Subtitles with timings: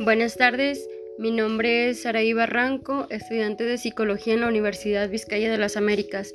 [0.00, 0.88] Buenas tardes,
[1.18, 6.34] mi nombre es Saraí Barranco, estudiante de Psicología en la Universidad Vizcaya de las Américas.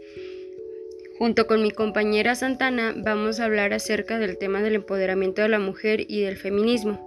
[1.18, 5.60] Junto con mi compañera Santana vamos a hablar acerca del tema del empoderamiento de la
[5.60, 7.06] mujer y del feminismo.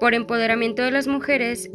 [0.00, 1.70] Por empoderamiento de las mujeres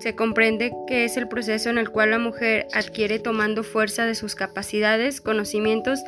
[0.00, 4.14] se comprende que es el proceso en el cual la mujer adquiere tomando fuerza de
[4.14, 6.00] sus capacidades, conocimientos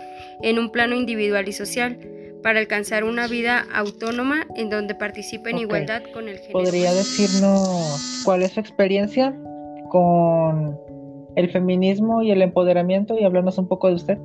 [0.42, 1.98] en un plano individual y social
[2.46, 6.60] para alcanzar una vida autónoma en donde participe en igualdad con el género.
[6.60, 9.36] ¿Podría decirnos cuál es su experiencia
[9.88, 10.78] con
[11.34, 14.18] el feminismo y el empoderamiento y hablarnos un poco de usted?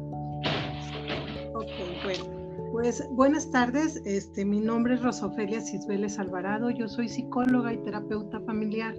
[1.55, 1.65] Ok,
[2.03, 2.23] bueno,
[2.71, 3.99] pues buenas tardes.
[4.05, 6.69] Este, mi nombre es Rosofelia Cisbeles Alvarado.
[6.69, 8.93] Yo soy psicóloga y terapeuta familiar.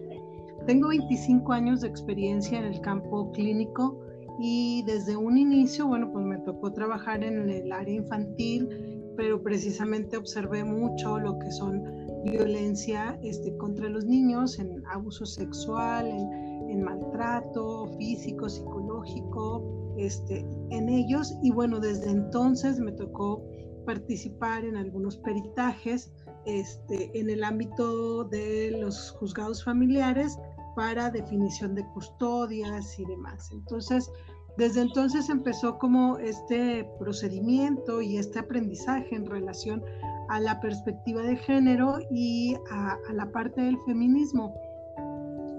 [0.66, 4.00] Tengo 25 años de experiencia en el campo clínico
[4.40, 10.16] y desde un inicio, bueno, pues me tocó trabajar en el área infantil pero precisamente
[10.16, 11.82] observé mucho lo que son
[12.24, 21.36] violencia este, contra los niños, en abuso sexual, en, maltrato físico, psicológico, este, en ellos.
[21.42, 23.44] Y bueno, desde entonces me tocó
[23.84, 26.10] participar en algunos peritajes
[26.46, 30.38] este, en el ámbito de los juzgados familiares
[30.74, 33.50] para definición de custodias y demás.
[33.52, 34.10] Entonces,
[34.56, 39.82] desde entonces empezó como este procedimiento y este aprendizaje en relación
[40.28, 44.54] a la perspectiva de género y a, la parte del feminismo.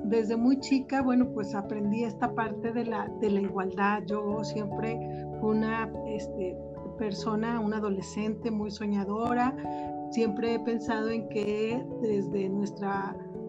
[0.05, 4.03] Desde muy chica, bueno, pues aprendí esta parte de la, de la igualdad.
[4.05, 4.99] Yo siempre
[5.39, 6.55] fui una este,
[6.99, 9.55] persona, una adolescente muy soñadora.
[10.11, 12.89] Siempre he pensado en que desde nuestro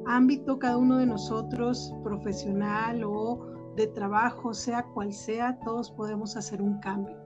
[0.06, 6.62] ámbito, cada uno de nosotros, profesional o de trabajo, sea cual sea, todos podemos hacer
[6.62, 7.16] un cambio.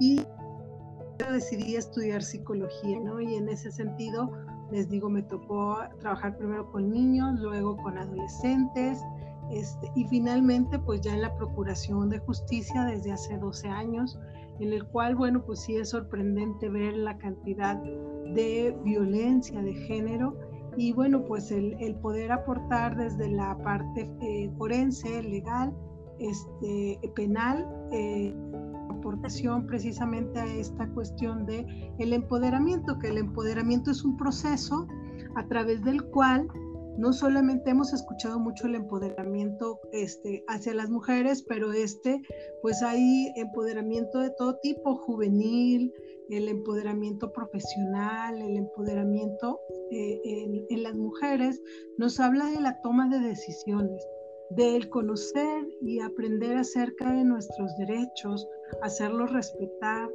[0.00, 0.22] Y
[1.30, 3.20] decidí estudiar psicología, ¿no?
[3.20, 4.30] Y en ese sentido,
[4.70, 9.00] les digo, me tocó trabajar primero con niños, luego con adolescentes,
[9.50, 14.18] este, y finalmente, pues ya en la Procuración de Justicia desde hace 12 años,
[14.60, 20.36] en el cual, bueno, pues sí es sorprendente ver la cantidad de violencia de género
[20.76, 25.72] y bueno, pues el, poder aportar desde la parte eh, forense, legal,
[26.18, 28.34] este, penal, eh,
[28.90, 31.66] aportación precisamente a esta cuestión de
[31.98, 34.86] empoderamiento, que el empoderamiento es un proceso
[35.36, 36.48] a través del cual
[36.96, 42.22] no solamente hemos escuchado mucho el empoderamiento este, hacia las mujeres, pero este,
[42.62, 45.92] pues hay empoderamiento de todo tipo, juvenil,
[46.30, 49.60] el empoderamiento profesional, el empoderamiento
[49.90, 51.60] eh, en, las mujeres,
[51.98, 54.06] nos habla de la toma de decisiones,
[54.50, 58.46] del conocer y aprender acerca de nuestros derechos,
[58.82, 60.08] hacerlos respetar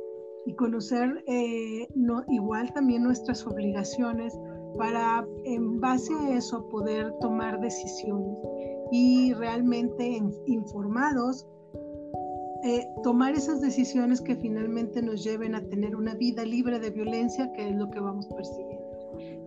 [0.46, 1.88] y conocer eh,
[2.30, 4.38] igual también nuestras obligaciones
[4.78, 8.38] para en base a eso poder tomar decisiones
[8.92, 11.46] y realmente informados
[12.62, 17.50] eh, tomar esas decisiones que finalmente nos lleven a tener una vida libre de violencia,
[17.54, 18.79] que es lo que vamos persiguiendo.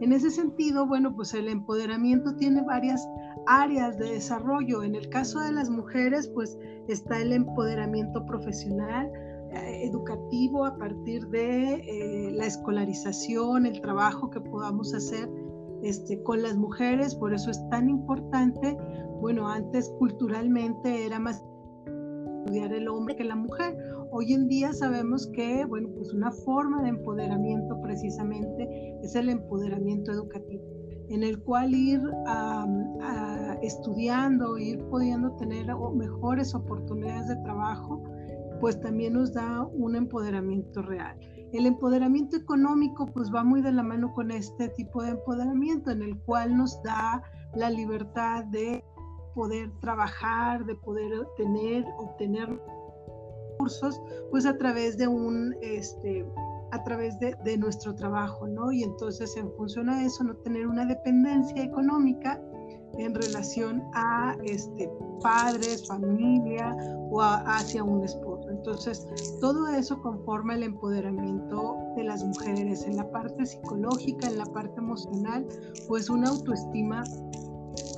[0.02, 3.08] En ese sentido, bueno, pues el empoderamiento tiene varias
[3.46, 4.82] áreas de desarrollo.
[4.82, 6.58] En el caso de las mujeres, pues
[6.88, 9.08] está el empoderamiento profesional,
[9.52, 15.30] eh, educativo a partir de eh, la escolarización, el trabajo que podamos hacer
[15.84, 18.76] este, con las mujeres, por eso es tan importante.
[19.20, 21.44] Bueno, antes culturalmente era más
[21.86, 23.76] estudiar el hombre que la mujer.
[24.15, 30.12] Hoy en día sabemos que, bueno, pues una forma de empoderamiento precisamente es el empoderamiento
[30.12, 30.62] educativo
[31.09, 32.00] en el cual ir
[33.62, 38.03] estudiando, ir pudiendo tener mejores oportunidades de trabajo,
[38.61, 41.19] pues también nos da un empoderamiento real.
[41.55, 46.03] El empoderamiento económico pues va muy de la mano con este tipo de empoderamiento en
[46.03, 47.23] el cual nos da
[47.55, 48.84] la libertad de
[49.34, 52.61] poder trabajar, de poder tener, obtener
[54.31, 56.26] pues a través de un, este,
[56.73, 58.73] a través de, nuestro trabajo, ¿no?
[58.73, 62.41] Y entonces en función a eso, no tener una dependencia económica
[62.99, 64.91] en relación a este,
[65.23, 66.75] padres, familia
[67.11, 68.49] o hacia un esposo.
[68.50, 69.06] Entonces,
[69.41, 74.79] todo eso conforma el empoderamiento de las mujeres en la parte psicológica, en la parte
[74.79, 75.47] emocional,
[75.88, 77.05] pues una autoestima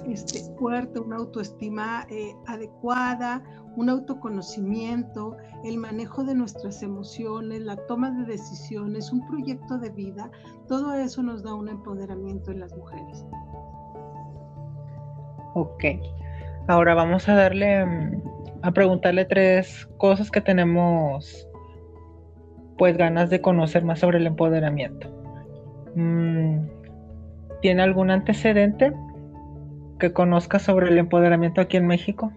[0.09, 3.43] este, fuerte, una autoestima eh, adecuada,
[3.77, 10.31] un autoconocimiento, el manejo de nuestras emociones, la toma de decisiones, un proyecto de vida,
[10.69, 13.25] todo eso nos da un empoderamiento en las mujeres.
[15.55, 15.85] Ok,
[16.69, 18.23] ahora vamos a darle, mm,
[18.63, 21.49] a preguntarle tres cosas que tenemos
[22.77, 25.09] pues ganas de conocer más sobre el empoderamiento.
[25.95, 26.67] Mm,
[27.65, 28.93] ¿tiene algún antecedente
[29.99, 32.33] que conozca sobre el empoderamiento aquí en México?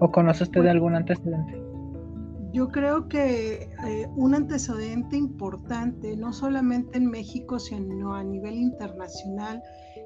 [0.00, 1.62] ¿O conoce usted de algún antecedente?
[2.52, 9.62] Yo creo que eh, un antecedente importante, no solamente en México, sino a nivel internacional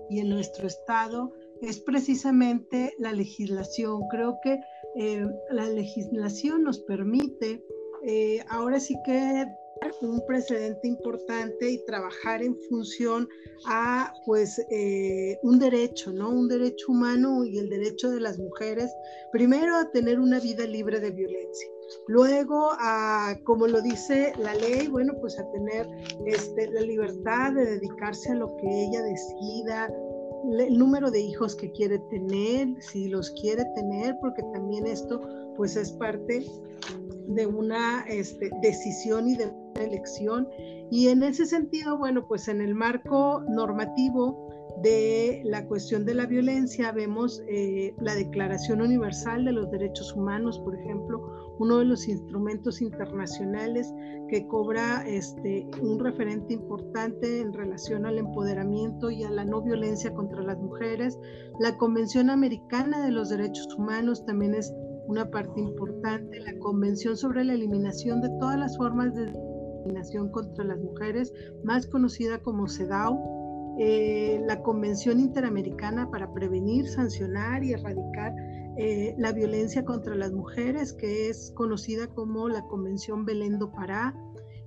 [0.08, 4.02] y en nuestro estado, es precisamente la legislación.
[4.10, 4.58] Creo que
[4.96, 7.62] eh, la legislación nos permite
[8.02, 9.46] eh, ahora sí que
[10.02, 13.28] un precedente importante y trabajar en función
[13.66, 16.30] a pues eh, un derecho, ¿no?
[16.30, 18.90] Un derecho humano y el derecho de las mujeres,
[19.32, 21.68] primero a tener una vida libre de violencia,
[22.08, 25.86] luego a, como lo dice la ley, bueno, pues a tener
[26.26, 29.92] este, la libertad de dedicarse a lo que ella decida,
[30.58, 35.20] el número de hijos que quiere tener, si los quiere tener, porque también esto
[35.56, 36.46] pues es parte
[37.30, 40.48] de una este, decisión y de una elección.
[40.90, 44.48] Y en ese sentido, bueno, pues en el marco normativo
[44.82, 50.58] de la cuestión de la violencia vemos eh, la Declaración Universal de los Derechos Humanos,
[50.60, 53.92] por ejemplo, uno de los instrumentos internacionales
[54.28, 60.14] que cobra este, un referente importante en relación al empoderamiento y a la no violencia
[60.14, 61.18] contra las mujeres.
[61.58, 64.72] La Convención Americana de los Derechos Humanos también es
[65.10, 70.64] una parte importante, la Convención sobre la Eliminación de todas las formas de discriminación contra
[70.64, 71.32] las mujeres,
[71.64, 78.32] más conocida como CEDAW, eh, la Convención Interamericana para prevenir, sancionar y erradicar
[78.76, 84.14] eh, la violencia contra las mujeres, que es conocida como la Convención Belén do Pará,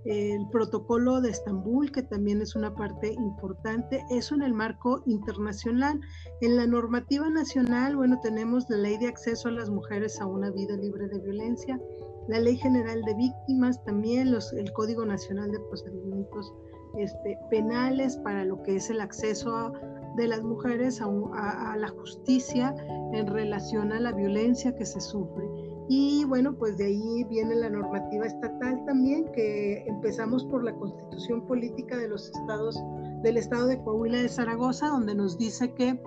[0.06, 6.00] el protocolo de Estambul, que también es una parte importante, eso en el marco internacional.
[6.42, 10.52] En la normativa nacional, bueno, tenemos la ley de acceso a las mujeres a una
[10.52, 11.80] vida libre de violencia,
[12.28, 16.54] la ley general de víctimas, también los, el Código Nacional de Procedimientos
[16.98, 19.74] este, Penales para lo que es el acceso
[20.16, 22.76] de las mujeres a la justicia
[23.14, 25.44] en relación a la violencia que se sufre.
[25.90, 31.46] Y bueno, pues de ahí viene la normativa estatal también, que empezamos por la constitución
[31.46, 32.82] política de los estados,
[33.22, 36.00] del estado de Coahuila de Zaragoza, donde nos dice que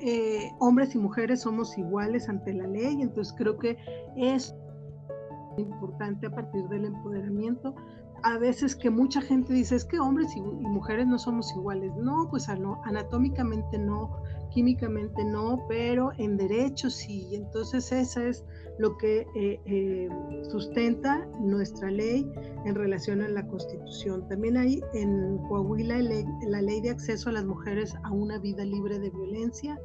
[0.00, 3.00] eh, hombres y mujeres somos iguales ante la ley.
[3.00, 3.78] Entonces creo que
[4.16, 4.54] es
[5.56, 7.74] importante a partir del empoderamiento.
[8.24, 11.92] A veces que mucha gente dice es que hombres y, y mujeres no somos iguales.
[11.96, 14.22] No, pues anatómicamente no,
[14.52, 17.28] químicamente no, pero en derechos sí.
[17.32, 18.44] Entonces esa es
[18.78, 20.08] lo que eh, eh,
[20.50, 22.30] sustenta nuestra ley
[22.64, 24.26] en relación a la Constitución.
[24.28, 25.98] También hay en Coahuila
[26.46, 29.78] la ley de acceso a las mujeres a una vida libre de violencia,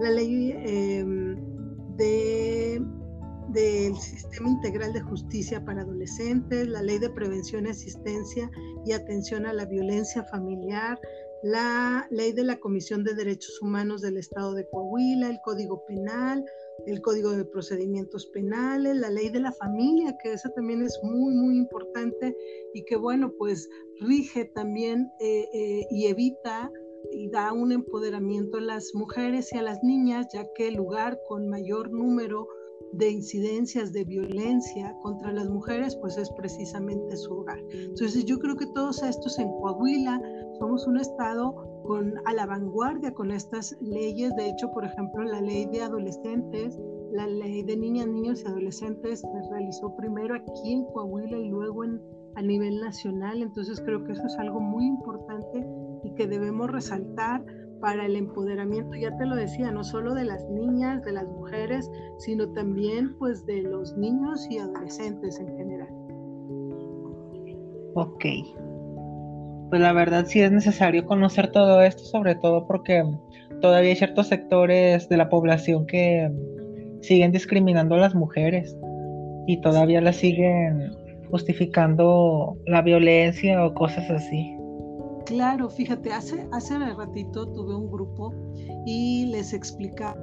[0.00, 1.36] la ley em,
[1.96, 2.82] de
[3.48, 8.50] del Sistema Integral de Justicia para Adolescentes, la Ley de Prevención, Asistencia
[8.84, 10.98] y Atención a la Violencia Familiar,
[11.42, 16.44] la Ley de la Comisión de Derechos Humanos del Estado de Coahuila, el Código Penal,
[16.86, 21.34] el Código de Procedimientos Penales, la ley de la familia, que esa también es muy,
[21.34, 22.36] muy importante
[22.74, 23.68] y que, bueno, pues
[24.00, 26.70] rige también eh, eh, y evita
[27.12, 31.18] y da un empoderamiento a las mujeres y a las niñas, ya que el lugar
[31.28, 32.46] con mayor número
[32.92, 37.58] de incidencias de violencia contra las mujeres, pues es precisamente su hogar.
[37.70, 40.20] Entonces yo creo que todos estos en Coahuila
[40.58, 44.34] somos un estado con, a la vanguardia con estas leyes.
[44.36, 46.78] De hecho, por ejemplo, la ley de adolescentes,
[47.12, 51.84] la ley de niñas, niños y adolescentes se realizó primero aquí en Coahuila y luego
[52.34, 53.42] a nivel nacional.
[53.42, 55.66] Entonces creo que eso es algo muy importante
[56.04, 57.44] y que debemos resaltar
[57.80, 61.90] para el empoderamiento, ya te lo decía, no solo de las niñas, de las mujeres,
[62.18, 65.88] sino también pues de los niños y adolescentes en general.
[67.94, 68.24] Ok,
[69.70, 73.02] pues la verdad sí es necesario conocer todo esto, sobre todo porque
[73.60, 76.30] todavía hay ciertos sectores de la población que
[77.02, 78.76] siguen discriminando a las mujeres
[79.46, 80.92] y todavía las siguen
[81.30, 84.54] justificando la violencia o cosas así.
[85.26, 88.32] Claro, fíjate, hace, hace ratito tuve un grupo
[88.86, 90.16] y les explicaba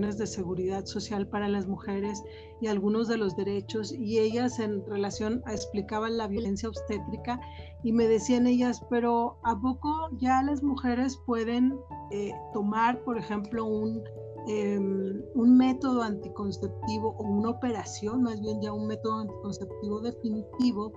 [0.00, 2.22] de seguridad social para las mujeres
[2.60, 7.38] y algunos de los derechos y ellas en relación a explicaban la violencia obstétrica
[7.82, 11.78] y me decían ellas, pero ¿a poco ya las mujeres pueden
[12.10, 14.02] eh, tomar, por ejemplo, un,
[14.48, 20.92] em, un método anticonceptivo o una operación, más bien ya un método anticonceptivo definitivo?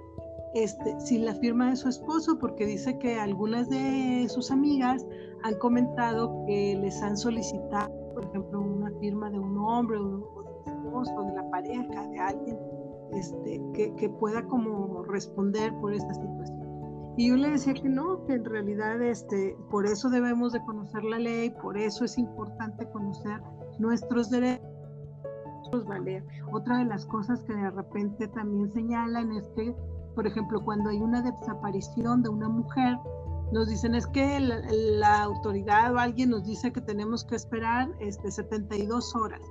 [0.53, 5.03] Este, sin la firma de su esposo, porque dice que algunas de sus amigas
[5.41, 7.91] han comentado que les han solicitado,
[8.23, 12.57] por ejemplo, una firma de un hombre o, de esposo, de la pareja, de alguien
[13.13, 16.63] este, que, que pueda como responder por esta situación.
[17.15, 21.03] Y yo le decía que no, que en realidad este, por eso debemos de conocer
[21.03, 23.39] la ley, por eso es importante conocer
[23.79, 24.67] nuestros derechos.
[25.87, 26.23] Valer.
[26.51, 29.75] Otra de las cosas que de repente también señalan es que,
[30.13, 32.97] por ejemplo, cuando hay una desaparición de una mujer,
[33.51, 38.31] nos dicen es que la, autoridad o alguien nos dice que tenemos que esperar este,
[38.31, 39.41] 72 horas.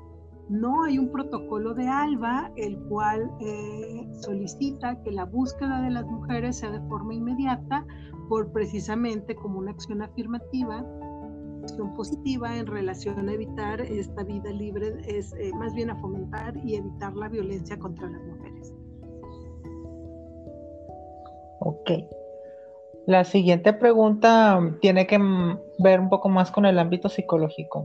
[0.48, 6.04] No hay un protocolo de ALBA el cual eh, solicita que la búsqueda de las
[6.06, 7.86] mujeres sea de forma inmediata
[8.28, 10.84] por precisamente como una acción afirmativa,
[11.62, 16.56] acción positiva en relación a evitar esta vida libre, es eh, más bien a fomentar
[16.64, 18.74] y evitar la violencia contra las mujeres.
[21.60, 22.21] Ok.
[23.06, 25.18] La siguiente pregunta tiene que
[25.78, 27.84] ver un poco más con el ámbito psicológico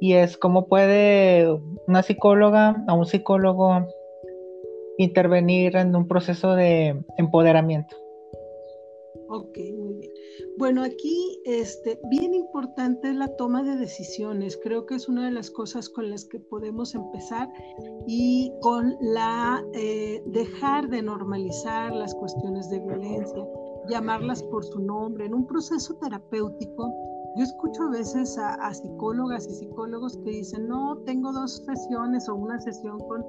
[0.00, 1.48] y es cómo puede
[1.86, 3.86] una psicóloga o un psicólogo
[4.98, 7.96] intervenir en un proceso de empoderamiento.
[9.28, 10.12] Ok, muy bien.
[10.56, 14.56] Bueno, aquí este, bien importante es la toma de decisiones.
[14.62, 17.48] Creo que es una de las cosas con las que podemos empezar
[18.06, 23.44] y con la eh, dejar de normalizar las cuestiones de violencia,
[23.88, 25.26] llamarlas por su nombre.
[25.26, 26.92] En un proceso terapéutico,
[27.36, 32.34] yo escucho a veces a, psicólogas y psicólogos que dicen, no, tengo dos sesiones o
[32.34, 33.24] una sesión con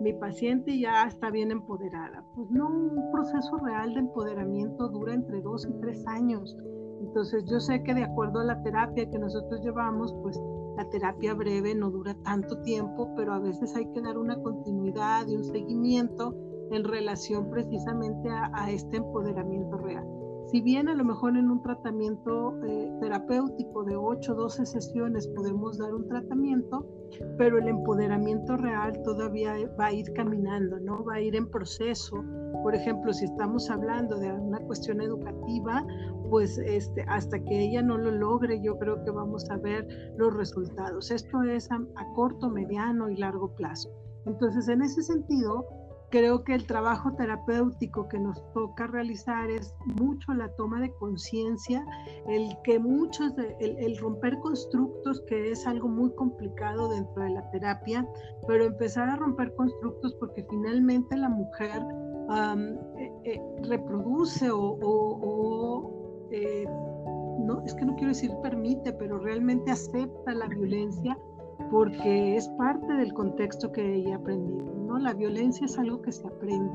[0.00, 2.24] mi paciente y ya está bien empoderada.
[2.34, 6.56] Pues no, un proceso real de empoderamiento dura entre dos y tres años.
[7.00, 10.40] Entonces yo sé que de acuerdo a la terapia que nosotros llevamos, pues
[10.76, 15.26] la terapia breve no dura tanto tiempo, pero a veces hay que dar una continuidad
[15.28, 16.34] y un seguimiento
[16.72, 20.06] en relación precisamente a este empoderamiento real.
[20.52, 25.26] Si bien a lo mejor en un tratamiento eh, terapéutico de 8 o 12 sesiones
[25.28, 26.86] podemos dar un tratamiento,
[27.38, 31.04] pero el empoderamiento real todavía va a ir caminando, ¿no?
[31.04, 32.22] Va a ir en proceso.
[32.62, 35.86] Por ejemplo, si estamos hablando de una cuestión educativa,
[36.28, 39.88] pues este, hasta que ella no lo logre, yo creo que vamos a ver
[40.18, 41.10] los resultados.
[41.10, 41.80] Esto es a
[42.14, 43.88] corto, mediano y largo plazo.
[44.26, 45.66] Entonces, en ese sentido,
[46.12, 51.84] creo que el trabajo terapéutico que nos toca realizar es mucho la toma de conciencia,
[52.28, 58.06] el que muchos, el, romper constructos, que es algo muy complicado dentro de la terapia,
[58.46, 61.82] pero empezar a romper constructos porque finalmente la mujer
[62.98, 66.66] eh, eh, reproduce o, eh,
[67.40, 71.16] no, es que no quiero decir permite, pero realmente acepta la violencia
[71.70, 74.64] porque es parte del contexto que ella ha aprendido,
[74.98, 76.72] La violencia es algo que se aprende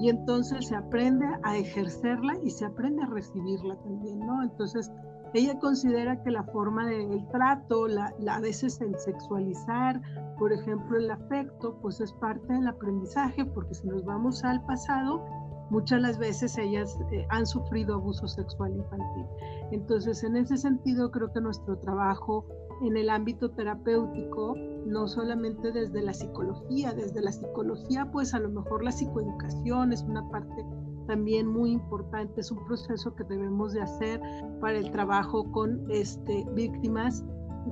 [0.00, 4.42] y entonces se aprende a ejercerla y se aprende a recibirla también, ¿no?
[4.42, 4.92] Entonces,
[5.34, 10.00] ella considera que la forma del trato, la, a veces el sexualizar,
[10.38, 15.24] por ejemplo, el afecto, pues es parte del aprendizaje, porque si nos vamos al pasado,
[15.70, 19.26] muchas las veces ellas eh, han sufrido abuso sexual infantil.
[19.72, 22.46] Entonces, en ese sentido, creo que nuestro trabajo
[22.82, 24.54] en el ámbito terapéutico,
[24.86, 30.02] no solamente desde la psicología, desde la psicología pues a lo mejor la psicoeducación es
[30.02, 30.64] una parte
[31.06, 34.20] también muy importante, es un proceso que debemos de hacer
[34.60, 37.24] para el trabajo con este, víctimas,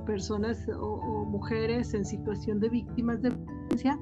[0.05, 3.99] personas o, o mujeres en situación de víctimas de violencia,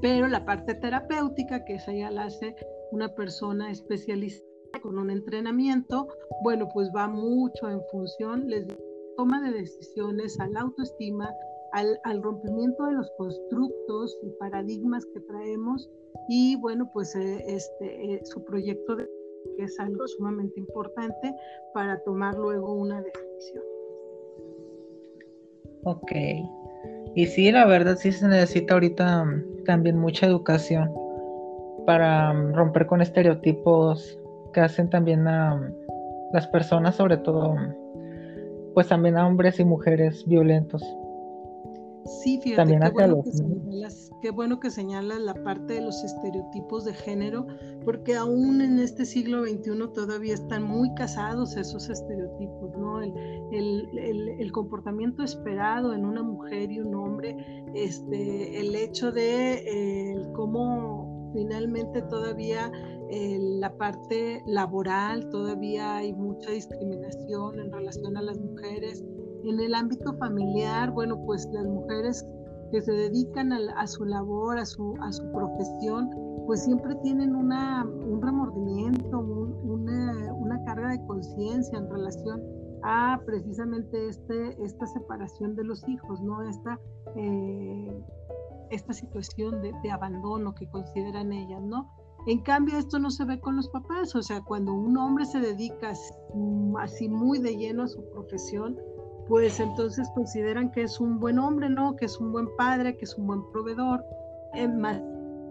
[0.00, 2.54] pero la parte terapéutica, que esa ya la hace
[2.92, 4.44] una persona especializada
[4.82, 6.08] con un entrenamiento,
[6.42, 8.87] bueno, pues va mucho en función, les digo,
[9.18, 11.28] toma de decisiones, a la autoestima,
[11.72, 15.90] al, al, rompimiento de los constructos y paradigmas que traemos
[16.28, 19.08] y bueno, pues eh, este, eh, su proyecto de,
[19.56, 21.34] que es algo sumamente importante
[21.74, 23.64] para tomar luego una decisión.
[25.82, 26.12] Ok.
[27.16, 30.94] Y sí, la verdad sí se necesita ahorita mm, también mucha educación
[31.86, 34.16] para mm, romper con estereotipos
[34.52, 35.74] que hacen también a mm,
[36.32, 37.56] las personas, sobre todo
[38.78, 40.80] pues también a hombres y mujeres violentos.
[42.22, 46.04] Sí, fíjate, también qué, bueno que señalas, qué bueno que señalas la parte de los
[46.04, 47.48] estereotipos de género,
[47.84, 53.02] porque aún en este siglo XXI todavía están muy casados esos estereotipos, ¿no?
[53.02, 53.12] El,
[53.50, 57.36] el, el, comportamiento esperado en una mujer y un hombre,
[57.74, 62.70] este, el hecho de cómo finalmente todavía
[63.10, 69.04] la parte laboral todavía hay mucha discriminación en relación a las mujeres.
[69.44, 72.24] En el ámbito familiar, bueno, pues las mujeres
[72.70, 76.10] que se dedican a, su labor, a su, a su profesión,
[76.46, 82.42] pues siempre tienen una, un remordimiento, una, una, carga de conciencia en relación
[82.82, 86.42] a precisamente este, esta separación de los hijos, ¿no?
[86.42, 86.78] Esta,
[87.16, 88.02] eh,
[88.70, 91.88] esta situación de, de abandono que consideran ellas, ¿no?
[92.28, 95.40] En cambio, esto no se ve con los papás, o sea, cuando un hombre se
[95.40, 95.94] dedica
[96.78, 98.78] así muy de lleno a su profesión,
[99.28, 101.96] pues entonces consideran que es un buen hombre, ¿no?
[101.96, 104.04] Que es un buen padre, que es un buen proveedor.
[104.76, 105.00] Más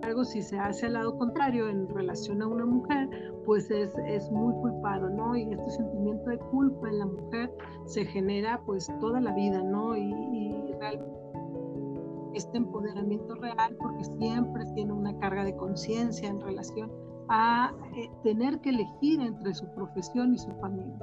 [0.03, 3.09] algo si se hace al lado contrario en relación a una mujer,
[3.43, 5.35] pues es, es muy culpado, ¿no?
[5.35, 7.51] Y este sentimiento de culpa en la mujer
[7.87, 9.97] se genera pues toda la vida, ¿no?
[9.97, 11.16] Y, y realmente
[12.37, 16.91] este empoderamiento real porque siempre tiene una carga de conciencia en relación
[17.29, 20.97] a eh, tener que elegir entre su profesión y su familia.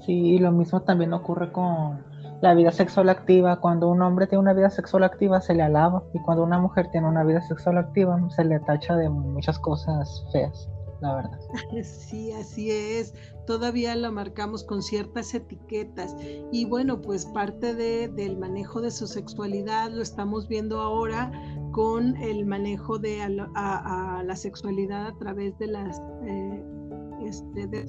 [0.00, 2.04] Sí, lo mismo también ocurre con
[2.40, 3.60] la vida sexual activa.
[3.60, 6.88] Cuando un hombre tiene una vida sexual activa se le alaba y cuando una mujer
[6.90, 10.68] tiene una vida sexual activa se le tacha de muchas cosas feas,
[11.02, 11.40] la verdad.
[11.82, 13.14] Sí, así es.
[13.46, 16.16] Todavía la marcamos con ciertas etiquetas
[16.52, 21.32] y bueno, pues parte de, del manejo de su sexualidad lo estamos viendo ahora
[21.72, 26.64] con el manejo de a, la sexualidad a través de las eh,
[27.26, 27.84] este, de,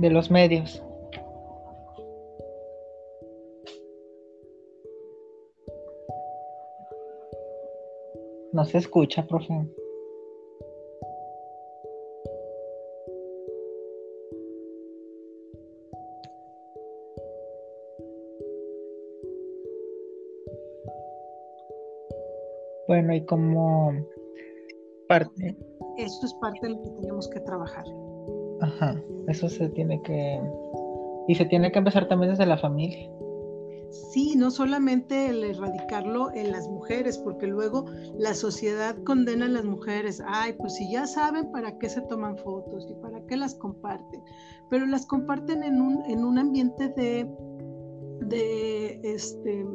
[0.00, 0.82] de los medios.
[8.52, 9.54] No se escucha, profe.
[22.88, 23.92] Bueno, y como
[25.08, 25.56] parte.
[25.96, 27.84] Esto es parte de lo que tenemos que trabajar.
[28.60, 30.40] Ajá, eso se tiene que...
[31.28, 33.08] Y se tiene que empezar también desde la familia.
[33.92, 37.84] Sí, no solamente el erradicarlo en las mujeres, porque luego
[38.18, 40.22] la sociedad condena a las mujeres.
[40.26, 44.22] Ay, pues si ya saben para qué se toman fotos y para qué las comparten,
[44.70, 47.30] pero las comparten en un, en un ambiente de,
[48.22, 49.66] de, este,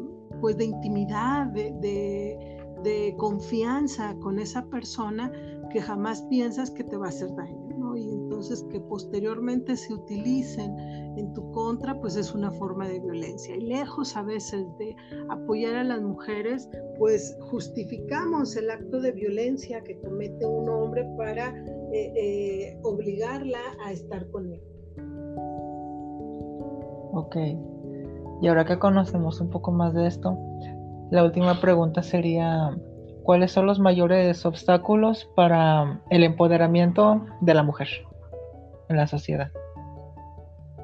[0.42, 5.32] pues de intimidad, de, de, de confianza con esa persona
[5.72, 10.76] que jamás piensas que te va a hacer daño entonces que posteriormente se utilicen
[11.18, 13.56] en tu contra, pues es una forma de violencia.
[13.56, 14.96] Y lejos a veces de
[15.30, 21.50] apoyar a las mujeres, pues justificamos el acto de violencia que comete un hombre para
[21.94, 24.62] eh, eh, obligarla a estar con él.
[27.14, 27.36] Ok.
[28.42, 30.38] Y ahora que conocemos un poco más de esto,
[31.10, 32.78] la última pregunta sería,
[33.24, 37.88] ¿cuáles son los mayores obstáculos para el empoderamiento de la mujer?
[38.90, 39.52] en la sociedad?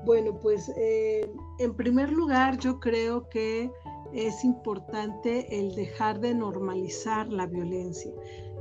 [0.06, 3.72] Bueno, pues eh, en primer lugar yo creo que
[4.14, 8.12] es importante el dejar de normalizar la violencia,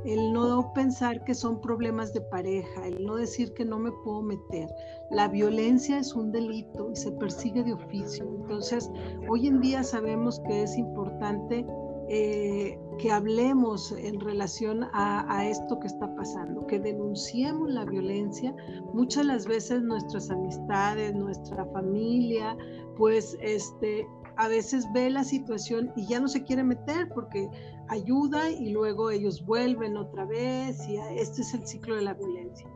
[0.05, 4.21] el no pensar que son problemas de pareja, el no decir que no me puedo
[4.21, 4.69] meter.
[5.11, 8.25] La violencia es un delito y se persigue de oficio.
[8.41, 8.89] Entonces,
[9.29, 11.65] hoy en día sabemos que es importante
[12.09, 18.55] eh, que hablemos en relación a, esto que está pasando, que denunciemos la violencia.
[18.93, 22.57] Muchas las veces nuestras amistades, nuestra familia,
[22.97, 27.49] pues este, a veces ve la situación y ya no se quiere meter porque
[27.89, 32.67] ayuda y luego ellos vuelven otra vez y este es el ciclo de la violencia.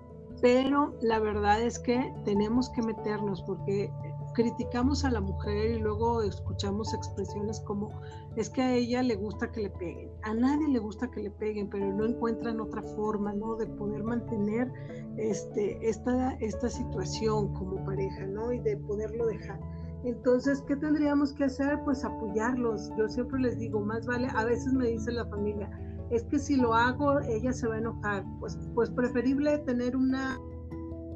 [0.41, 3.91] Pero la verdad es que tenemos que meternos porque
[4.37, 7.89] criticamos a la mujer y luego escuchamos expresiones como
[8.35, 10.11] es que a ella le gusta que le peguen.
[10.21, 13.55] A nadie le gusta que le peguen, pero no encuentran otra forma, ¿no?
[13.55, 14.71] De poder mantener
[15.17, 18.53] este, esta, esta situación como pareja, ¿no?
[18.53, 19.59] Y de poderlo dejar.
[20.03, 21.79] Entonces, ¿qué tendríamos que hacer?
[21.83, 22.91] Pues apoyarlos.
[22.95, 25.67] Yo siempre les digo, más vale, a veces me dice la familia,
[26.11, 28.23] es que si lo hago, ella se va a enojar.
[28.39, 30.39] Pues, pues preferible tener una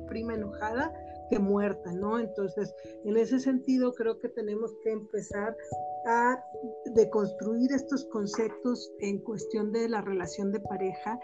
[0.08, 0.92] prima enojada
[1.40, 2.20] muerta, ¿no?
[2.20, 2.74] Entonces,
[3.06, 5.56] en ese sentido, creo que tenemos que empezar
[6.06, 6.44] a
[6.96, 11.20] deconstruir estos conceptos en cuestión de la relación de pareja.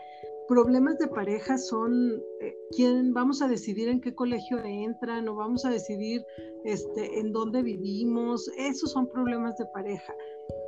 [0.47, 5.65] Problemas de pareja son eh, quién vamos a decidir en qué colegio entran o vamos
[5.65, 6.25] a decidir
[6.63, 8.49] este, en dónde vivimos.
[8.57, 10.13] Esos son problemas de pareja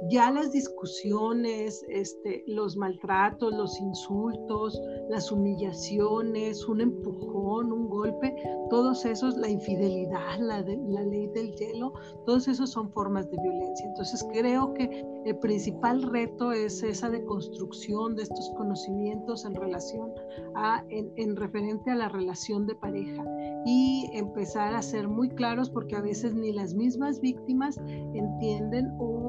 [0.10, 8.34] ya las discusiones, este, los maltratos, los insultos, las humillaciones, un empujón, un golpe,
[8.70, 11.94] todos esos, la infidelidad, la, la ley del hielo,
[12.26, 13.86] todos esos son formas de violencia.
[13.88, 20.12] Entonces creo que el principal reto es esa deconstrucción de estos conocimientos en relación
[20.56, 23.24] a, en, en referente a la relación de pareja
[23.65, 29.20] y empezar a ser muy claros porque a veces ni las mismas víctimas entienden o,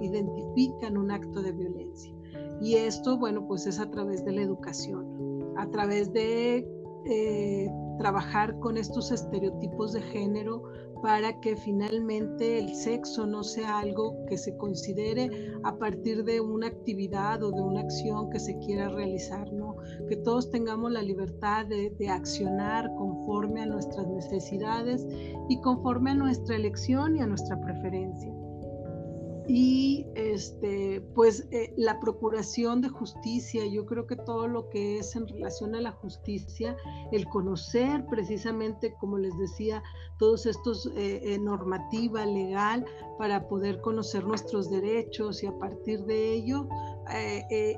[0.00, 2.14] identifican un acto de violencia.
[2.60, 6.68] Y esto, bueno, pues es a través de la educación, a través de
[7.06, 7.68] eh,
[7.98, 10.62] trabajar con estos estereotipos de género
[11.02, 16.68] para que finalmente el sexo no sea algo que se considere a partir de una
[16.68, 19.76] actividad o de una acción que se quiera realizar, ¿no?
[20.08, 25.04] Que todos tengamos la libertad de, de accionar conforme a nuestras necesidades
[25.48, 28.32] y conforme a nuestra elección y a nuestra preferencia
[29.48, 35.16] y este, pues eh, la procuración de justicia, yo creo que todo lo que es
[35.16, 36.76] en relación a la justicia,
[37.10, 39.82] el conocer precisamente, como les decía,
[40.18, 42.84] todos estos eh, eh, normativa legal
[43.18, 46.68] para poder conocer nuestros derechos y a partir de ello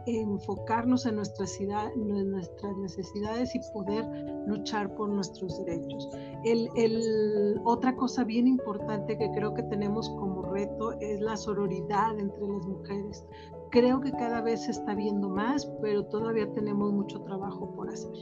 [0.07, 4.05] enfocarnos en nuestras, en nuestras necesidades y poder
[4.47, 6.09] luchar por nuestros derechos.
[6.45, 12.47] El, otra cosa bien importante que creo que tenemos como reto es la sororidad entre
[12.47, 13.27] las mujeres.
[13.71, 18.13] Creo que cada vez se está viendo más, pero todavía tenemos mucho trabajo por hacer.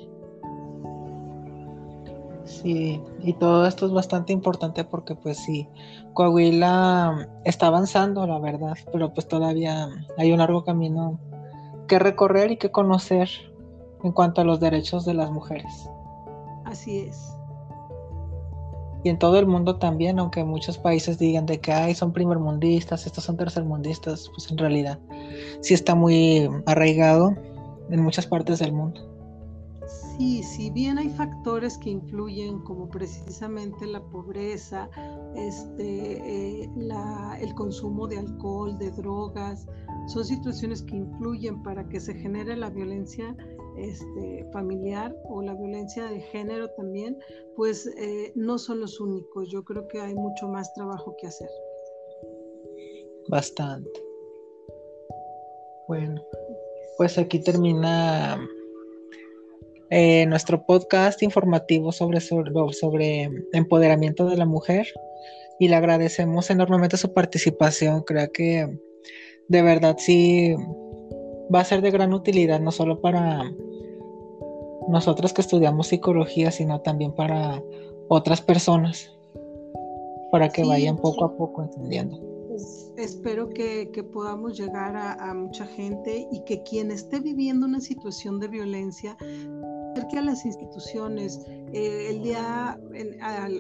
[2.45, 5.69] Sí, y todo esto es bastante importante porque pues sí,
[6.15, 11.21] Coahuila está avanzando, la verdad, pero pues todavía hay un largo camino
[11.87, 13.29] que recorrer y que conocer
[14.03, 15.89] en cuanto a los derechos de las mujeres.
[16.65, 17.37] Así es
[19.05, 23.07] y en todo el mundo también, aunque muchos países digan de que Ay, son primermundistas,
[23.07, 24.99] estos son tercermundistas, pues en realidad
[25.61, 27.35] sí está muy arraigado
[27.91, 29.13] en muchas partes del mundo.
[30.19, 34.89] Sí, si bien hay factores que influyen como precisamente la pobreza,
[35.35, 36.71] este, eh,
[37.41, 39.67] el consumo de alcohol, de drogas,
[40.07, 43.35] son situaciones que influyen para que se genere la violencia
[43.77, 47.19] este, familiar o la violencia de género también,
[47.57, 49.51] pues eh, no son los únicos.
[49.51, 51.49] Yo creo que hay mucho más trabajo que hacer.
[53.29, 53.91] Bastante.
[55.89, 56.23] Bueno,
[56.97, 58.41] pues aquí termina
[59.91, 64.87] eh, nuestro podcast informativo sobre, sobre, sobre empoderamiento de la mujer
[65.59, 68.03] y le agradecemos enormemente su participación.
[68.03, 68.79] Creo que
[69.49, 70.57] de verdad sí
[71.53, 73.53] va a ser de gran utilidad, no solo para
[74.89, 77.63] nosotros que estudiamos psicología, sino también para
[78.09, 79.11] otras personas,
[80.31, 82.19] para que vayan poco a poco entendiendo.
[82.49, 88.39] Pues, espero que, podamos llegar a, mucha gente y que quien esté viviendo una situación
[88.41, 89.17] de violencia
[90.03, 91.45] acerque a las instituciones.
[91.73, 92.79] Eh, el día,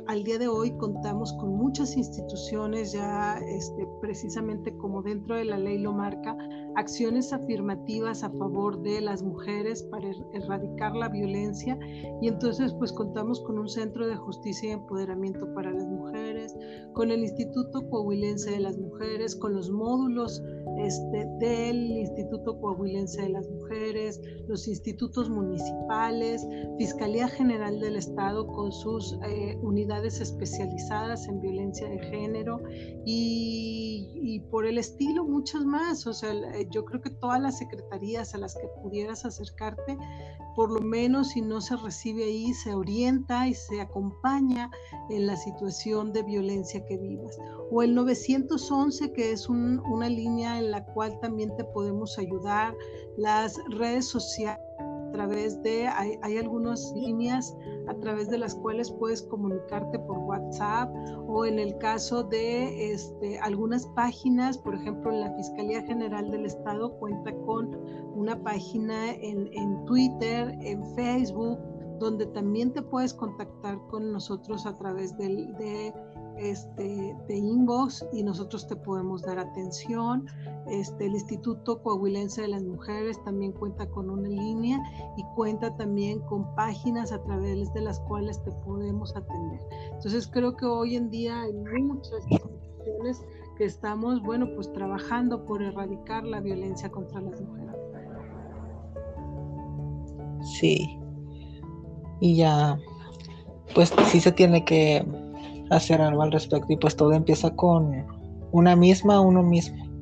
[0.06, 5.58] al, día de hoy contamos con muchas instituciones ya este, precisamente como dentro de la
[5.58, 6.36] ley lo marca,
[6.76, 11.78] acciones afirmativas a favor de las mujeres para er, erradicar la violencia
[12.20, 16.54] y entonces pues contamos con un centro de justicia y empoderamiento para las mujeres,
[16.92, 20.42] con el Instituto Coahuilense de las Mujeres, con los módulos
[20.78, 26.46] este, del Instituto Coahuilense de las Mujeres, los institutos municipales,
[26.78, 32.60] Fiscalía General del Estado con sus eh, unidades especializadas en violencia de género
[33.04, 36.06] y, y, por el estilo muchas más.
[36.06, 36.32] O sea,
[36.70, 39.96] yo creo que todas las secretarías a las que pudieras acercarte,
[40.54, 44.70] por lo menos si no se recibe ahí, se orienta y se acompaña
[45.10, 47.38] en la situación de violencia que vivas.
[47.74, 52.76] O el 911, que es una línea en la cual también te podemos ayudar,
[53.16, 57.54] las redes sociales a través de, hay, hay, algunas líneas
[57.86, 60.90] a través de las cuales puedes comunicarte por WhatsApp
[61.28, 66.96] o en el caso de este, algunas páginas, por ejemplo, la Fiscalía General del Estado
[66.98, 67.78] cuenta con
[68.14, 71.58] una página en, en Twitter, en Facebook,
[71.98, 75.92] donde también te puedes contactar con nosotros a través del, de
[76.38, 80.26] este, de inbox y nosotros te podemos dar atención.
[80.68, 84.80] Este, el Instituto Coahuilense de las Mujeres también cuenta con una línea
[85.16, 89.60] y cuenta también con páginas a través de las cuales te podemos atender.
[89.92, 93.22] Entonces creo que hoy en día hay muchas instituciones
[93.56, 97.76] que estamos, bueno, pues trabajando por erradicar la violencia contra las mujeres.
[100.58, 100.98] Sí.
[102.20, 102.78] Y ya,
[103.74, 105.04] pues sí se tiene que
[105.76, 108.06] hacer algo al respecto y pues todo empieza con
[108.52, 109.92] una misma, uno mismo.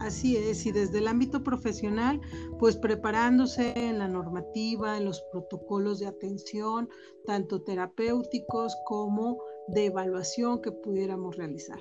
[0.00, 2.20] Así es, y desde el ámbito profesional,
[2.58, 6.88] pues preparándose en la normativa, en los protocolos de atención,
[7.26, 11.78] tanto terapéuticos como de evaluación que pudiéramos realizar.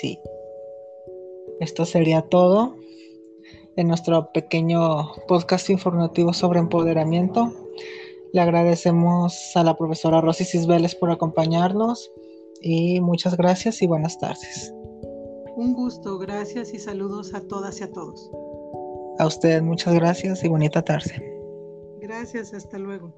[0.00, 0.18] Sí.
[1.60, 2.74] Esto sería todo
[3.76, 7.52] en nuestro pequeño podcast informativo sobre empoderamiento.
[8.32, 12.10] Le agradecemos a la profesora Rosy Cisbeles por acompañarnos
[12.60, 14.72] y muchas gracias y buenas tardes.
[15.56, 18.30] Un gusto, gracias y saludos a todas y a todos.
[19.18, 21.12] A usted muchas gracias y bonita tarde.
[22.00, 23.12] Gracias, hasta luego.